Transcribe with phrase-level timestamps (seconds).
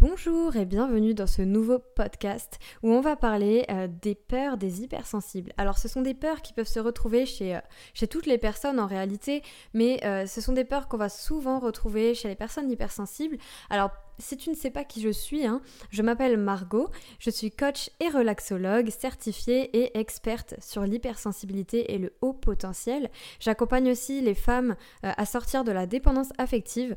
[0.00, 4.82] Bonjour et bienvenue dans ce nouveau podcast où on va parler euh, des peurs des
[4.82, 5.52] hypersensibles.
[5.56, 8.86] Alors ce sont des peurs qui peuvent se retrouver chez, euh, toutes les personnes en
[8.86, 9.42] réalité,
[9.74, 13.38] mais euh, ce sont des peurs qu'on va souvent retrouver chez les personnes hypersensibles.
[13.70, 15.60] Alors si tu ne sais pas qui je suis, hein,
[15.90, 16.88] je m'appelle Margot,
[17.18, 23.10] je suis coach et relaxologue certifiée et experte sur l'hypersensibilité et le haut potentiel.
[23.40, 26.96] J'accompagne aussi les femmes euh, à sortir de la dépendance affective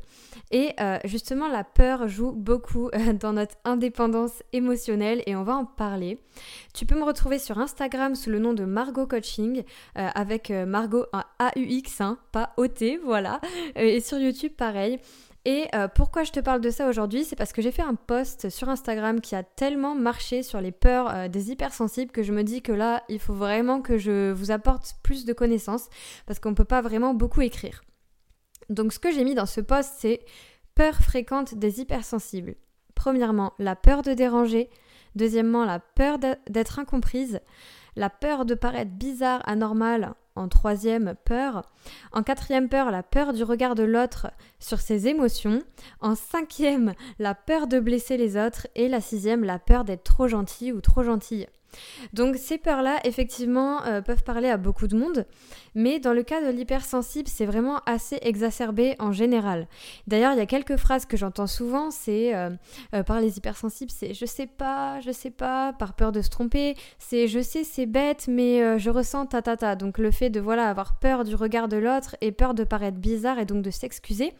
[0.50, 5.56] et euh, justement la peur joue beaucoup euh, dans notre indépendance émotionnelle et on va
[5.56, 6.18] en parler.
[6.74, 9.62] Tu peux me retrouver sur Instagram sous le nom de Margot Coaching
[9.94, 11.04] avec Margot
[11.38, 13.40] AUX, hein, pas OT, voilà,
[13.76, 14.98] et sur YouTube pareil.
[15.44, 17.96] Et euh, pourquoi je te parle de ça aujourd'hui C'est parce que j'ai fait un
[17.96, 22.32] post sur Instagram qui a tellement marché sur les peurs euh, des hypersensibles que je
[22.32, 25.88] me dis que là, il faut vraiment que je vous apporte plus de connaissances
[26.26, 27.82] parce qu'on ne peut pas vraiment beaucoup écrire.
[28.70, 30.20] Donc ce que j'ai mis dans ce post, c'est
[30.76, 32.54] peur fréquente des hypersensibles.
[32.94, 34.70] Premièrement, la peur de déranger.
[35.16, 37.40] Deuxièmement, la peur d'être incomprise.
[37.96, 41.62] La peur de paraître bizarre, anormal, en troisième, peur.
[42.12, 45.62] En quatrième, peur, la peur du regard de l'autre sur ses émotions.
[46.00, 48.66] En cinquième, la peur de blesser les autres.
[48.74, 51.46] Et la sixième, la peur d'être trop gentil ou trop gentille.
[52.12, 55.26] Donc ces peurs-là, effectivement, euh, peuvent parler à beaucoup de monde,
[55.74, 59.66] mais dans le cas de l'hypersensible, c'est vraiment assez exacerbé en général.
[60.06, 62.50] D'ailleurs, il y a quelques phrases que j'entends souvent, c'est euh,
[62.94, 66.30] euh, par les hypersensibles, c'est je sais pas, je sais pas, par peur de se
[66.30, 69.76] tromper, c'est je sais, c'est bête, mais je ressens ta ta.
[69.76, 72.98] Donc le fait de voilà avoir peur du regard de l'autre et peur de paraître
[72.98, 74.34] bizarre et donc de s'excuser,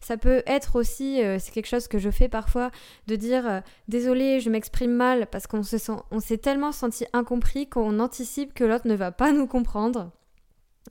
[0.00, 2.70] ça peut être aussi, c'est quelque chose que je fais parfois,
[3.06, 7.68] de dire désolé, je m'exprime mal parce qu'on se sent, on s'est tellement senti incompris
[7.68, 10.10] qu'on anticipe que l'autre ne va pas nous comprendre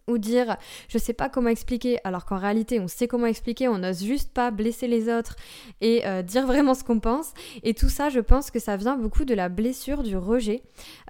[0.08, 0.58] ou dire
[0.90, 4.34] je sais pas comment expliquer alors qu'en réalité on sait comment expliquer on n'ose juste
[4.34, 5.36] pas blesser les autres
[5.82, 7.34] et euh, dire vraiment ce qu'on pense.
[7.64, 10.64] Et tout ça je pense que ça vient beaucoup de la blessure du rejet.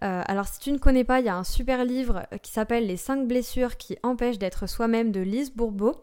[0.04, 2.86] Euh, alors si tu ne connais pas il y a un super livre qui s'appelle
[2.86, 5.96] les 5 blessures qui empêchent d'être soi-même de Lise Bourbeau.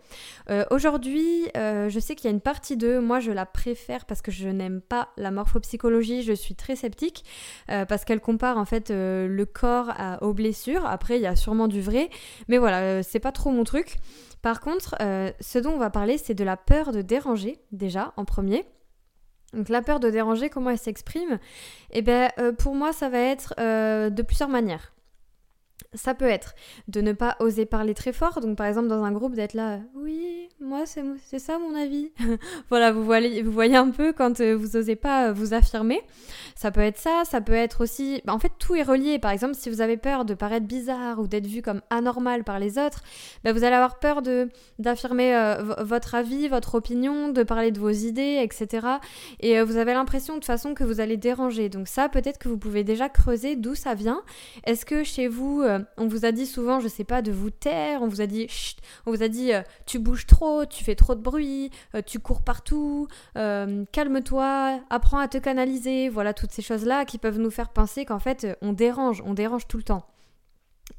[0.50, 4.22] Euh, aujourd'hui je sais qu'il y a une partie 2 moi je la préfère parce
[4.22, 6.22] que je n'aime pas la morphopsychologie.
[6.22, 7.24] Je suis très sceptique
[7.66, 10.86] parce qu'elle compare en fait le corps aux blessures.
[10.86, 12.10] Après il y a sûrement du vrai.
[12.48, 13.98] Mais voilà euh, c'est pas trop mon truc.
[14.42, 18.12] Par contre, euh, ce dont on va parler, c'est de la peur de déranger, déjà,
[18.16, 18.64] en premier.
[19.52, 21.38] Donc la peur de déranger, comment elle s'exprime?
[21.90, 24.92] Eh bien, euh, pour moi, ça va être de plusieurs manières.
[25.94, 26.54] Ça peut être
[26.88, 29.80] de ne pas oser parler très fort, donc par exemple dans un groupe d'être là,
[29.94, 32.12] oui, moi c'est ça mon avis.
[32.68, 36.00] voilà, vous voyez, vous voyez un peu quand euh, vous osez pas euh, vous affirmer.
[36.54, 39.18] Ça peut être ça, ça peut être aussi, bah, en fait tout est relié.
[39.18, 42.60] Par exemple, si vous avez peur de paraître bizarre ou d'être vu comme anormal par
[42.60, 43.02] les autres,
[43.42, 44.22] bah, vous allez avoir peur
[44.78, 48.86] d'affirmer euh, votre avis, votre opinion, de parler de vos idées, etc.
[49.40, 51.68] Et vous avez l'impression de toute façon que vous allez déranger.
[51.68, 54.22] Donc ça, peut-être que vous pouvez déjà creuser d'où ça vient.
[54.66, 55.64] Est-ce que chez vous
[55.96, 58.46] on vous a dit souvent, je sais pas, de vous taire, on vous a dit,
[58.48, 59.50] chut, on vous a dit,
[59.86, 65.18] tu bouges trop, tu fais trop de bruit, euh, tu cours partout, euh, calme-toi, apprends
[65.18, 68.72] à te canaliser, voilà toutes ces choses-là qui peuvent nous faire penser qu'en fait, on
[68.72, 70.06] dérange, on dérange tout le temps.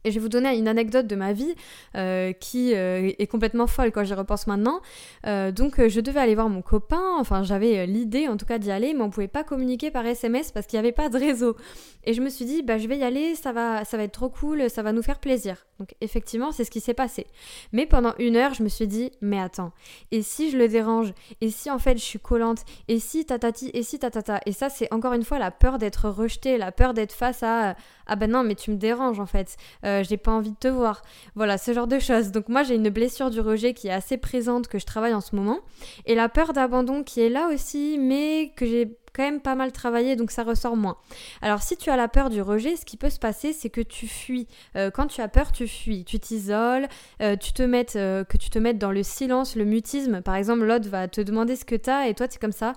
[0.04, 1.54] Et je vais vous donner une anecdote de ma vie
[1.96, 4.82] euh, qui euh, est complètement folle quand j'y repense maintenant.
[5.28, 8.72] Euh, donc je devais aller voir mon copain, enfin j'avais l'idée en tout cas d'y
[8.72, 11.56] aller, mais on pouvait pas communiquer par SMS parce qu'il n'y avait pas de réseau.
[12.04, 14.12] Et je me suis dit, bah je vais y aller, ça va, ça va être
[14.12, 15.68] trop cool, ça va nous faire plaisir.
[15.80, 17.28] Donc effectivement, c'est ce qui s'est passé.
[17.72, 19.72] Mais pendant une heure, je me suis dit, mais attends,
[20.12, 21.14] et si je le dérange?
[21.42, 22.64] Et si en fait je suis collante?
[22.88, 26.10] Et si tatati Et si tatata Et ça, c'est encore une fois la peur d'être
[26.10, 27.76] rejetée, la peur d'être face à,
[28.08, 29.58] ah ben non, mais tu me déranges en fait
[30.04, 31.02] j'ai pas envie de te voir.
[31.36, 32.32] Voilà, ce genre de choses.
[32.32, 35.22] Donc moi j'ai une blessure du rejet qui est assez présente, que je travaille en
[35.22, 35.60] ce moment.
[36.06, 39.74] Et la peur d'abandon qui est là aussi, mais que j'ai quand même pas mal
[39.74, 40.96] travaillé, donc ça ressort moins.
[41.42, 43.82] Alors si tu as la peur du rejet, ce qui peut se passer, c'est que
[43.82, 44.48] tu fuis.
[44.78, 46.88] Euh, quand tu as peur, tu fuis, tu t'isoles,
[47.22, 50.22] euh, tu te mettes, que tu te mettes dans le silence, le mutisme.
[50.22, 52.74] Par exemple, l'autre va te demander ce que t'as et toi tu es comme ça.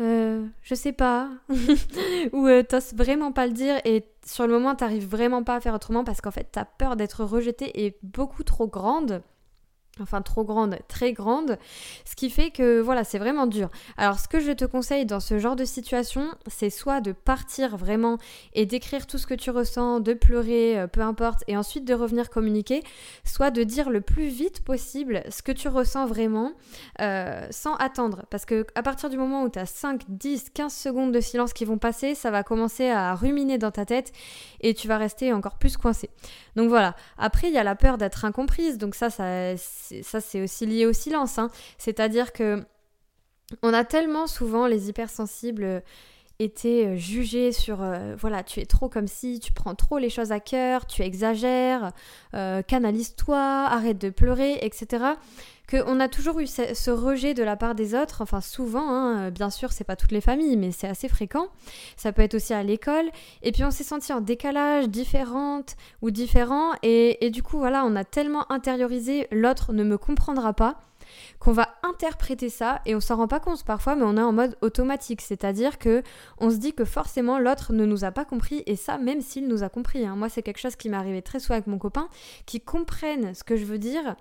[0.00, 1.30] Euh, je sais pas.
[2.32, 5.60] Ou euh, t'oses vraiment pas le dire et sur le moment t'arrives vraiment pas à
[5.60, 9.22] faire autrement parce qu'en fait ta peur d'être rejeté est beaucoup trop grande
[10.00, 11.58] enfin trop grande, très grande,
[12.04, 13.68] ce qui fait que voilà, c'est vraiment dur.
[13.96, 17.76] Alors ce que je te conseille dans ce genre de situation, c'est soit de partir
[17.76, 18.18] vraiment
[18.54, 21.94] et d'écrire tout ce que tu ressens, de pleurer, euh, peu importe, et ensuite de
[21.94, 22.82] revenir communiquer,
[23.24, 26.52] soit de dire le plus vite possible ce que tu ressens vraiment
[27.00, 28.24] euh, sans attendre.
[28.30, 31.52] Parce que à partir du moment où tu as 5, 10, 15 secondes de silence
[31.52, 34.12] qui vont passer, ça va commencer à ruminer dans ta tête
[34.60, 36.10] et tu vas rester encore plus coincé.
[36.56, 36.94] Donc voilà.
[37.18, 38.78] Après, il y a la peur d'être incomprise.
[38.78, 39.54] Donc ça, ça,
[40.02, 41.38] ça c'est aussi lié au silence.
[41.38, 41.50] Hein.
[41.78, 42.62] C'est-à-dire que
[43.62, 45.82] On a tellement souvent les hypersensibles
[46.38, 50.10] été euh, jugés sur euh, voilà tu es trop comme si tu prends trop les
[50.10, 51.92] choses à cœur tu exagères
[52.34, 55.04] euh, canalise-toi arrête de pleurer etc
[55.70, 59.48] qu'on a toujours eu ce, rejet de la part des autres enfin souvent hein, bien
[59.48, 61.46] sûr c'est pas toutes les familles mais c'est assez fréquent.
[61.96, 63.10] Ça peut être aussi à l'école.
[63.42, 66.72] Et puis on s'est senti en décalage différente ou différent.
[66.82, 70.82] Et, et du coup voilà on a tellement intériorisé l'autre ne me comprendra pas
[71.38, 74.32] qu'on va interpréter ça et on s'en rend pas compte parfois, mais on est en
[74.32, 76.02] mode automatique, c'est-à-dire que
[76.38, 79.48] on se dit que forcément l'autre ne nous a pas compris et ça même s'il
[79.48, 80.06] nous a compris.
[80.06, 80.16] Hein.
[80.16, 82.08] Moi c'est quelque chose qui m'est arrivé très souvent avec mon copain,
[82.46, 84.16] qui comprennent ce que je veux dire,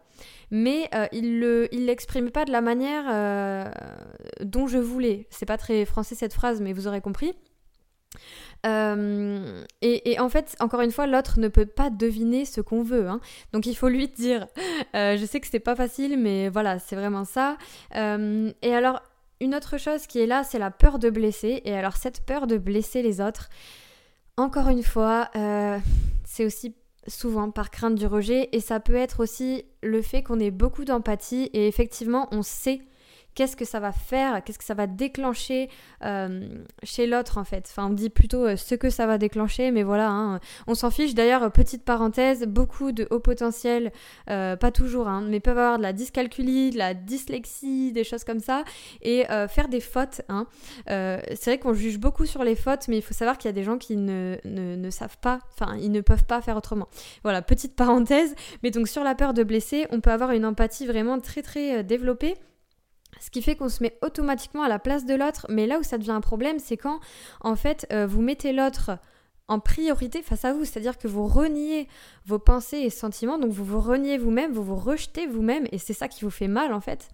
[0.51, 3.71] mais euh, il le, l'exprime pas de la manière euh,
[4.41, 5.27] dont je voulais.
[5.29, 7.33] C'est pas très français cette phrase, mais vous aurez compris.
[8.65, 13.07] Euh, et, en fait, encore une fois, l'autre ne peut pas deviner ce qu'on veut.
[13.07, 13.19] Hein.
[13.51, 14.47] Donc il faut lui dire.
[14.95, 17.57] Euh, je sais que c'est pas facile, mais voilà, c'est vraiment ça.
[17.95, 19.01] Euh, et alors,
[19.39, 21.61] une autre chose qui est là, c'est la peur de blesser.
[21.65, 23.49] Et alors, cette peur de blesser les autres,
[24.37, 25.29] encore une fois,
[26.25, 26.75] c'est aussi
[27.07, 28.49] souvent par crainte du rejet.
[28.51, 31.49] Et ça peut être aussi le fait qu'on ait beaucoup d'empathie.
[31.53, 32.81] Et effectivement, on sait
[33.35, 35.69] qu'est-ce que ça va faire, qu'est-ce que ça va déclencher
[36.03, 36.47] euh,
[36.83, 37.67] chez l'autre en fait.
[37.69, 40.91] Enfin, on dit plutôt euh, ce que ça va déclencher, mais voilà, hein, on s'en
[40.91, 41.13] fiche.
[41.13, 43.91] D'ailleurs, petite parenthèse, beaucoup de hauts potentiels,
[44.29, 48.23] euh, pas toujours, hein, mais peuvent avoir de la dyscalculie, de la dyslexie, des choses
[48.23, 48.63] comme ça,
[49.01, 50.21] et faire des fautes.
[50.29, 50.47] Hein.
[50.87, 53.53] c'est vrai qu'on juge beaucoup sur les fautes, mais il faut savoir qu'il y a
[53.53, 56.87] des gens qui ne, ne, ne savent pas, enfin, ils ne peuvent pas faire autrement.
[57.23, 58.35] Voilà, petite parenthèse.
[58.61, 61.83] Mais donc sur la peur de blesser, on peut avoir une empathie vraiment très très
[61.83, 62.35] développée
[63.19, 65.45] ce qui fait qu'on se met automatiquement à la place de l'autre.
[65.49, 66.99] Mais là où ça devient un problème, c'est quand,
[67.41, 68.91] en fait, euh, vous mettez l'autre
[69.49, 71.89] en priorité face à vous, c'est-à-dire que vous reniez
[72.25, 75.93] vos pensées et sentiments, donc vous vous reniez vous-même, vous vous rejetez vous-même, et c'est
[75.93, 77.09] ça qui vous fait mal en fait,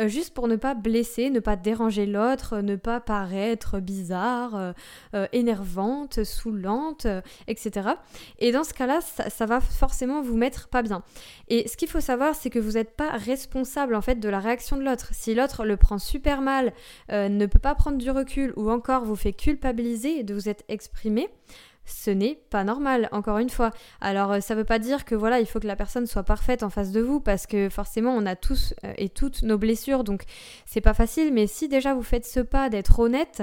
[0.00, 4.72] euh, juste pour ne pas blesser, ne pas déranger l'autre, ne pas paraître bizarre, euh,
[5.14, 7.06] euh, énervante, saoulante,
[7.46, 7.90] etc.
[8.38, 11.02] Et dans ce cas-là, ça, ça, va forcément vous mettre pas bien.
[11.48, 14.40] Et ce qu'il faut savoir, c'est que vous n'êtes pas responsable en fait de la
[14.40, 15.10] réaction de l'autre.
[15.12, 16.72] Si l'autre le prend super mal,
[17.10, 21.28] ne peut pas prendre du recul, ou encore vous fait culpabiliser de vous être exprimé,
[21.86, 23.70] ce n'est pas normal, encore une fois.
[24.00, 26.62] Alors euh, ça veut pas dire que voilà, il faut que la personne soit parfaite
[26.62, 30.04] en face de vous parce que forcément on a tous euh, et toutes nos blessures
[30.04, 30.24] donc
[30.66, 33.42] c'est pas facile mais si déjà vous faites ce pas d'être honnête,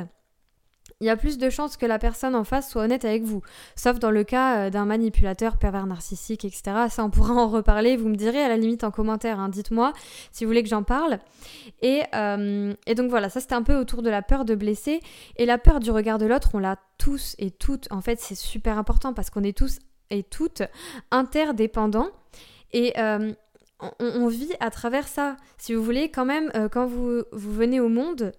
[1.04, 3.42] il y a plus de chances que la personne en face soit honnête avec vous.
[3.76, 6.88] Sauf dans le cas euh, d'un manipulateur, pervers narcissique, etc.
[6.90, 7.98] Ça, on pourra en reparler.
[7.98, 9.38] Vous me direz à la limite en commentaire.
[9.38, 9.50] Hein.
[9.50, 9.92] Dites-moi
[10.32, 11.20] si vous voulez que j'en parle.
[11.82, 15.02] Et, euh, et, donc voilà, ça c'était un peu autour de la peur de blesser.
[15.36, 17.92] Et la peur du regard de l'autre, on l'a tous et toutes.
[17.92, 19.80] En fait, c'est super important parce qu'on est tous
[20.10, 20.64] et toutes
[21.12, 22.12] interdépendants.
[22.72, 23.34] Et euh,
[24.00, 25.36] on, vit à travers ça.
[25.58, 28.32] Si vous voulez, quand même, quand vous, vous venez au monde,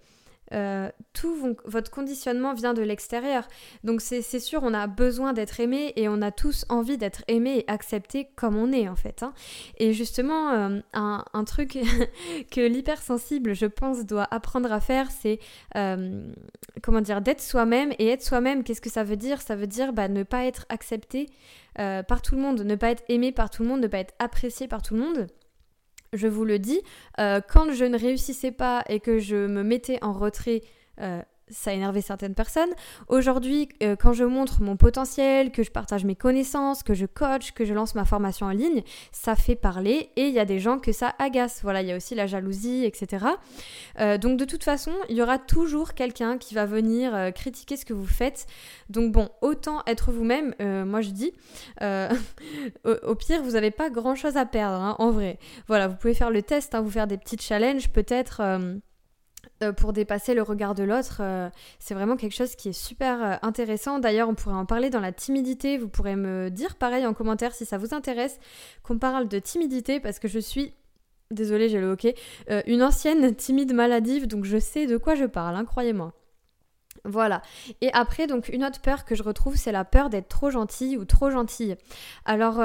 [0.53, 3.49] euh, tout votre conditionnement vient de l'extérieur.
[3.83, 7.59] Donc c'est sûr, on a besoin d'être aimé et on a tous envie d'être aimé
[7.59, 9.23] et accepté comme on est en fait.
[9.23, 9.33] Hein.
[9.79, 11.79] Et justement, euh, un, truc
[12.51, 15.39] que l'hypersensible, je pense, doit apprendre à faire, c'est
[15.77, 16.23] euh,
[16.83, 17.93] comment dire, d'être soi-même.
[17.99, 19.41] Et être soi-même, qu'est-ce que ça veut dire?
[19.41, 21.29] Ça veut dire bah, ne pas être accepté
[21.75, 24.15] par tout le monde, ne pas être aimé par tout le monde, ne pas être
[24.21, 25.27] apprécié par tout le monde
[26.17, 26.81] je vous le dis,
[27.19, 30.63] euh, quand je ne réussissais pas et que je me mettais en retrait
[31.01, 31.21] euh,
[31.51, 32.71] ça a énervé certaines personnes.
[33.09, 37.53] Aujourd'hui, euh, quand je montre mon potentiel, que je partage mes connaissances, que je coach,
[37.53, 38.83] que je lance ma formation en ligne,
[39.13, 41.61] ça fait parler et il y a des gens que ça agace.
[41.63, 43.27] Voilà, il y a aussi la jalousie, etc.
[44.01, 47.77] Euh, donc de toute façon, il y aura toujours quelqu'un qui va venir euh, critiquer
[47.77, 48.47] ce que vous faites.
[48.89, 50.55] Donc bon, autant être vous-même,
[50.87, 51.33] moi je dis,
[52.85, 55.39] au, pire, vous n'avez pas grand-chose à perdre, hein, en vrai.
[55.69, 58.43] Voilà, vous pouvez faire le test, hein, vous faire des petites challenges, peut-être
[59.73, 61.19] pour dépasser le regard de l'autre.
[61.21, 63.99] Euh, c'est vraiment quelque chose qui est super euh, intéressant.
[63.99, 65.79] D'ailleurs, on pourrait en parler dans la timidité.
[65.79, 68.39] Vous pourrez me dire pareil en commentaire si ça vous intéresse
[68.83, 70.75] qu'on parle de timidité parce que je suis
[71.31, 72.15] désolée, j'ai le hockey,
[72.67, 76.13] une ancienne timide maladive, donc je sais de quoi je parle, hein, croyez-moi.
[77.05, 77.43] Voilà.
[77.81, 80.97] Et après, donc, une autre peur que je retrouve, c'est la peur d'être trop gentille
[80.97, 81.77] ou trop gentille.
[82.25, 82.61] Alors,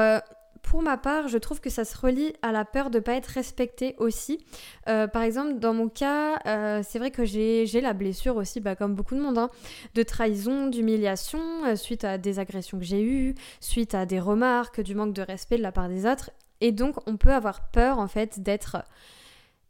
[0.70, 3.16] pour ma part, je trouve que ça se relie à la peur de ne pas
[3.16, 4.46] être respecté aussi.
[4.88, 8.76] Euh, par exemple, dans mon cas, euh, c'est vrai que j'ai la blessure aussi, bah,
[8.76, 9.50] comme beaucoup de monde, hein,
[9.96, 14.80] de trahison, d'humiliation, euh, suite à des agressions que j'ai eues, suite à des remarques,
[14.80, 16.30] du manque de respect de la part des autres.
[16.62, 18.78] Et donc, on peut avoir peur, en fait, d'être...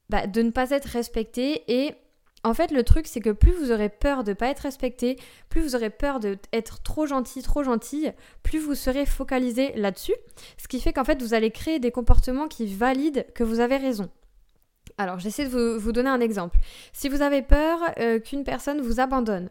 [0.10, 1.94] Bah, de ne pas être respecté et
[2.43, 5.17] en fait, le truc, c'est que plus vous aurez peur de ne pas être respecté,
[5.50, 10.15] plus vous aurez peur d'être trop gentil, trop gentille, plus vous serez focalisé là-dessus.
[10.58, 13.77] Ce qui fait qu'en fait, vous allez créer des comportements qui valident que vous avez
[13.77, 14.10] raison.
[14.98, 16.60] Alors, j'essaie de vous, donner un exemple.
[16.93, 19.50] Si vous avez peur euh, qu'une personne vous abandonne,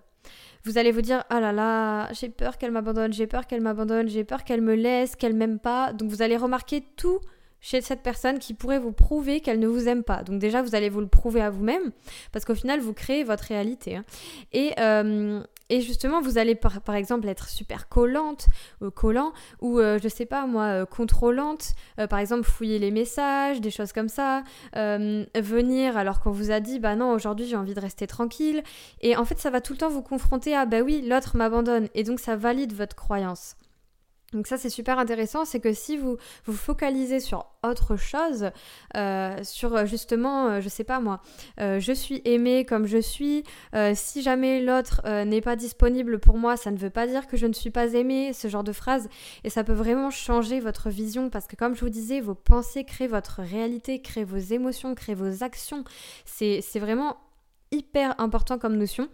[0.64, 4.08] vous allez vous dire ah là là, j'ai peur qu'elle m'abandonne, j'ai peur qu'elle m'abandonne,
[4.08, 5.92] j'ai peur qu'elle me laisse, qu'elle m'aime pas.
[5.92, 7.20] Donc vous allez remarquer tout
[7.60, 10.22] chez cette personne qui pourrait vous prouver qu'elle ne vous aime pas.
[10.22, 11.92] Donc déjà, vous allez vous le prouver à vous-même,
[12.32, 13.96] parce qu'au final, vous créez votre réalité.
[13.96, 14.04] Hein.
[14.52, 18.46] Et, euh, et, justement, vous allez par, exemple être super collante,
[18.82, 21.74] euh, collant, ou euh, je sais pas moi, contrôlante,
[22.08, 26.78] par exemple fouiller les messages, des choses comme ça, venir alors qu'on vous a dit,
[26.78, 28.62] bah non, aujourd'hui j'ai envie de rester tranquille.
[29.00, 31.88] Et en fait, ça va tout le temps vous confronter à, bah oui, l'autre m'abandonne,
[31.94, 33.57] et donc ça valide votre croyance.
[34.34, 38.50] Donc ça c'est super intéressant, c'est que si vous vous focalisez sur autre chose,
[38.94, 41.22] euh, sur euh, justement, euh, je sais pas moi,
[41.58, 43.44] je suis aimée comme je suis,
[43.94, 47.46] si jamais l'autre n'est pas disponible pour moi, ça ne veut pas dire que je
[47.46, 49.08] ne suis pas aimée, ce genre de phrase,
[49.44, 52.84] et ça peut vraiment changer votre vision parce que comme je vous disais, vos pensées
[52.84, 55.84] créent votre réalité, créent vos émotions, créent vos actions,
[56.26, 57.16] c'est vraiment
[57.70, 59.08] hyper important comme notion.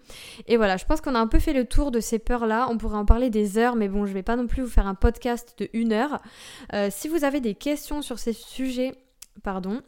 [0.47, 2.69] Et voilà, je pense qu'on a un peu fait le tour de ces peurs-là.
[2.71, 4.87] On pourrait en parler des heures, mais bon, je vais pas non plus vous faire
[4.87, 6.21] un podcast de une heure.
[6.73, 8.95] Euh, si vous avez des questions sur ces sujets,
[9.43, 9.83] pardon.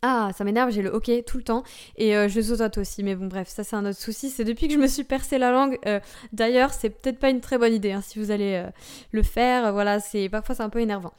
[0.00, 1.64] Ah, ça m'énerve, j'ai le ok tout le temps
[1.96, 4.30] et euh, je zozote aussi, mais bon bref, ça c'est un autre souci.
[4.30, 5.78] C'est depuis que je me suis percé la langue.
[5.86, 6.00] Euh,
[6.32, 8.64] d'ailleurs, c'est peut-être pas une très bonne idée hein, si vous allez
[9.10, 9.72] le faire.
[9.72, 11.12] Voilà, c'est parfois c'est un peu énervant.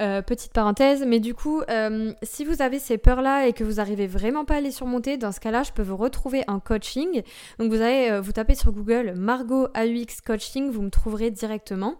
[0.00, 3.74] Euh, petite parenthèse, mais du coup, euh, si vous avez ces peurs-là et que vous
[3.74, 7.22] n'arrivez vraiment pas à les surmonter, dans ce cas-là, je peux vous retrouver en coaching.
[7.60, 11.94] Donc vous allez euh, vous tapez sur Google Margot AUX Coaching, vous me trouverez directement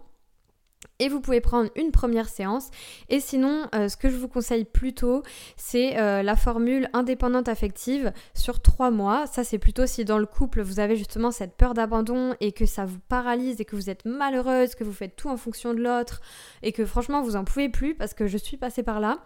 [0.99, 2.69] et vous pouvez prendre une première séance.
[3.09, 5.23] Et sinon, euh, ce que je vous conseille plutôt,
[5.57, 9.27] c'est euh, la formule indépendante affective sur trois mois.
[9.27, 12.65] Ça, c'est plutôt si dans le couple, vous avez justement cette peur d'abandon et que
[12.65, 15.81] ça vous paralyse et que vous êtes malheureuse, que vous faites tout en fonction de
[15.81, 16.21] l'autre
[16.63, 19.19] et que franchement, vous en pouvez plus parce que je suis passée par là.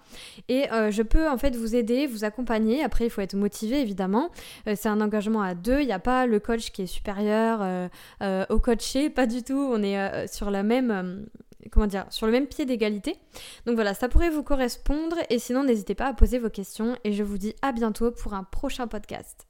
[0.47, 2.83] Et euh, je peux en fait vous aider, vous accompagner.
[2.83, 4.31] Après, il faut être motivé, évidemment.
[4.65, 5.81] c'est un engagement à deux.
[5.81, 7.89] Il n'y a pas le coach qui est supérieur
[8.49, 9.69] au coaché, pas du tout.
[9.71, 11.27] On est sur la même
[11.71, 13.17] comment dire, sur le même pied d'égalité.
[13.65, 17.13] Donc voilà, ça pourrait vous correspondre et sinon n'hésitez pas à poser vos questions et
[17.13, 19.48] je vous dis à bientôt pour un prochain podcast.